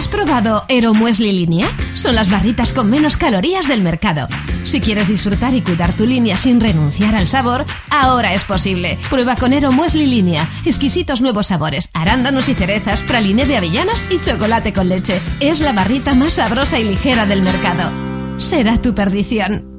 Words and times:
¿Has 0.00 0.08
probado 0.08 0.64
Ero 0.68 0.94
Muesli 0.94 1.30
Línea? 1.30 1.68
Son 1.92 2.14
las 2.14 2.30
barritas 2.30 2.72
con 2.72 2.88
menos 2.88 3.18
calorías 3.18 3.68
del 3.68 3.82
mercado. 3.82 4.28
Si 4.64 4.80
quieres 4.80 5.08
disfrutar 5.08 5.52
y 5.52 5.60
cuidar 5.60 5.92
tu 5.92 6.06
línea 6.06 6.38
sin 6.38 6.58
renunciar 6.58 7.14
al 7.14 7.26
sabor, 7.26 7.66
ahora 7.90 8.32
es 8.32 8.44
posible. 8.44 8.98
Prueba 9.10 9.36
con 9.36 9.52
Ero 9.52 9.72
Muesli 9.72 10.06
Línea. 10.06 10.48
Exquisitos 10.64 11.20
nuevos 11.20 11.48
sabores, 11.48 11.90
arándanos 11.92 12.48
y 12.48 12.54
cerezas, 12.54 13.02
praliné 13.02 13.44
de 13.44 13.58
avellanas 13.58 14.02
y 14.08 14.18
chocolate 14.22 14.72
con 14.72 14.88
leche. 14.88 15.20
Es 15.38 15.60
la 15.60 15.74
barrita 15.74 16.14
más 16.14 16.32
sabrosa 16.32 16.78
y 16.78 16.84
ligera 16.84 17.26
del 17.26 17.42
mercado. 17.42 17.90
Será 18.38 18.80
tu 18.80 18.94
perdición. 18.94 19.69